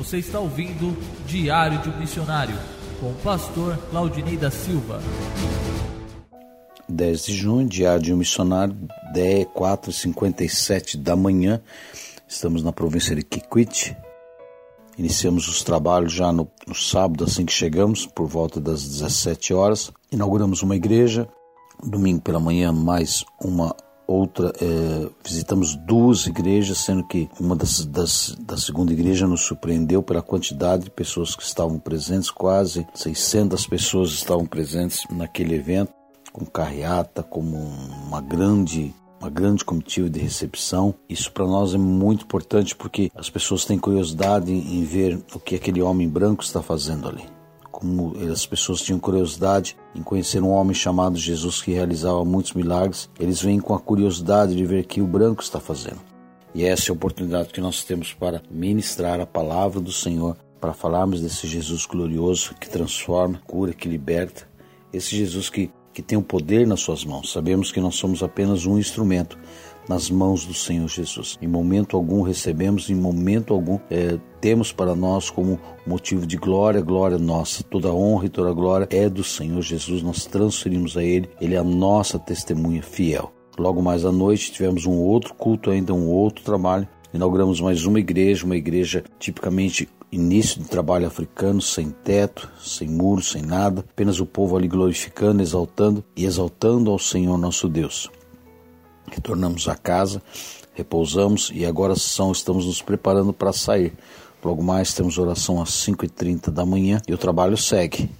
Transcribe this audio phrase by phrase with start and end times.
[0.00, 2.56] Você está ouvindo Diário de um Missionário
[2.98, 4.98] com o pastor Claudinei da Silva.
[6.88, 8.74] 10 de junho, Diário de um Missionário,
[9.12, 11.60] 10, 4 57 da manhã.
[12.26, 13.94] Estamos na província de Kikwit.
[14.96, 19.92] Iniciamos os trabalhos já no, no sábado, assim que chegamos, por volta das 17 horas.
[20.10, 21.28] Inauguramos uma igreja.
[21.84, 23.76] Domingo pela manhã, mais uma
[24.10, 30.02] outra, é, visitamos duas igrejas, sendo que uma das, das, da segunda igreja nos surpreendeu
[30.02, 35.92] pela quantidade de pessoas que estavam presentes, quase 600 pessoas estavam presentes naquele evento,
[36.32, 40.94] com carreata, como uma grande uma grande comitiva de recepção.
[41.06, 45.56] Isso para nós é muito importante porque as pessoas têm curiosidade em ver o que
[45.56, 47.39] aquele homem branco está fazendo ali
[47.80, 53.08] como as pessoas tinham curiosidade em conhecer um homem chamado Jesus que realizava muitos milagres,
[53.18, 55.98] eles vêm com a curiosidade de ver o que o branco está fazendo.
[56.54, 60.74] E essa é a oportunidade que nós temos para ministrar a palavra do Senhor, para
[60.74, 64.46] falarmos desse Jesus glorioso que transforma, cura, que liberta,
[64.92, 67.30] esse Jesus que, que tem o poder nas suas mãos.
[67.30, 69.38] Sabemos que nós somos apenas um instrumento,
[69.86, 71.36] nas mãos do Senhor Jesus.
[71.42, 76.80] Em momento algum recebemos, em momento algum é, temos para nós como motivo de glória,
[76.80, 77.62] glória nossa.
[77.64, 80.02] Toda honra e toda glória é do Senhor Jesus.
[80.02, 83.32] Nós transferimos a Ele, Ele é a nossa testemunha fiel.
[83.58, 86.88] Logo mais à noite tivemos um outro culto, ainda um outro trabalho.
[87.12, 93.30] Inauguramos mais uma igreja, uma igreja tipicamente início de trabalho africano, sem teto, sem muros,
[93.30, 98.10] sem nada, apenas o povo ali glorificando, exaltando e exaltando ao Senhor nosso Deus.
[99.10, 100.22] Retornamos à casa,
[100.74, 103.92] repousamos e agora são, estamos nos preparando para sair.
[104.42, 108.10] Logo mais temos oração às 5h30 da manhã e o trabalho segue.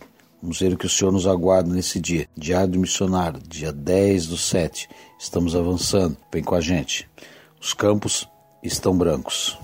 [0.42, 2.28] Vamos ver o que o Senhor nos aguarda nesse dia.
[2.36, 4.88] Diário do Missionário, dia 10 do 7.
[5.18, 6.16] Estamos avançando.
[6.32, 7.08] Vem com a gente.
[7.60, 8.26] Os campos
[8.62, 9.58] estão brancos.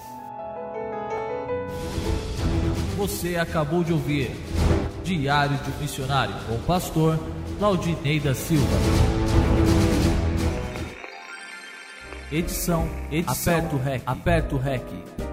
[2.97, 4.31] Você acabou de ouvir
[5.05, 7.19] Diário do Missionário com o pastor
[7.59, 8.77] Claudinei da Silva.
[12.33, 15.25] Edição, edição, aperta o REC, aperta o REC.